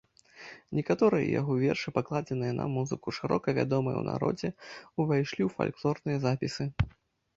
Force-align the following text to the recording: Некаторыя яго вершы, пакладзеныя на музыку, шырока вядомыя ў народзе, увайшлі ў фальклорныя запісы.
Некаторыя 0.77 1.27
яго 1.39 1.57
вершы, 1.63 1.93
пакладзеныя 1.97 2.53
на 2.61 2.65
музыку, 2.75 3.07
шырока 3.17 3.47
вядомыя 3.61 3.95
ў 3.99 4.03
народзе, 4.11 4.49
увайшлі 5.05 5.41
ў 5.45 5.49
фальклорныя 5.59 6.17
запісы. 6.29 6.63